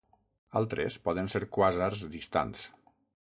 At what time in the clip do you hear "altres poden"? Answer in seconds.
0.59-1.29